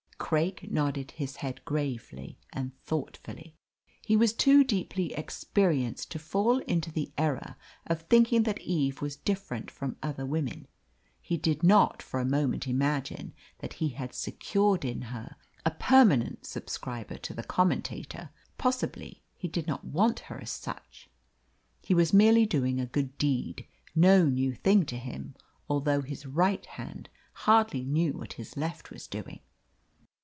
Craik 0.31 0.71
nodded 0.71 1.11
his 1.11 1.37
head 1.37 1.65
gravely 1.65 2.39
and 2.53 2.71
thoughtfully. 2.83 3.57
He 4.01 4.15
was 4.15 4.31
too 4.31 4.63
deeply 4.63 5.11
experienced 5.13 6.09
to 6.11 6.19
fall 6.19 6.59
into 6.59 6.89
the 6.89 7.11
error 7.17 7.57
of 7.87 8.03
thinking 8.03 8.43
that 8.43 8.61
Eve 8.61 9.01
was 9.01 9.17
different 9.17 9.69
from 9.69 9.97
other 10.01 10.25
women. 10.25 10.67
He 11.19 11.35
did 11.35 11.63
not 11.63 12.01
for 12.01 12.17
a 12.21 12.25
moment 12.25 12.65
imagine 12.65 13.33
that 13.59 13.73
he 13.73 13.89
had 13.89 14.13
secured 14.13 14.85
in 14.85 15.01
her 15.01 15.35
a 15.65 15.71
permanent 15.71 16.45
subscriber 16.45 17.17
to 17.17 17.33
the 17.33 17.43
Commentator 17.43 18.29
possibly 18.57 19.23
he 19.35 19.49
did 19.49 19.67
not 19.67 19.83
want 19.83 20.19
her 20.21 20.39
as 20.41 20.51
such. 20.51 21.09
He 21.81 21.93
was 21.95 22.13
merely 22.13 22.45
doing 22.45 22.79
a 22.79 22.85
good 22.85 23.17
deed 23.17 23.67
no 23.95 24.25
new 24.27 24.53
thing 24.53 24.85
to 24.85 24.97
him, 24.97 25.35
although 25.69 25.99
his 25.99 26.25
right 26.25 26.65
hand 26.65 27.09
hardly 27.33 27.83
knew 27.83 28.13
what 28.13 28.33
his 28.33 28.55
left 28.55 28.91
was 28.91 29.07
doing. 29.07 29.39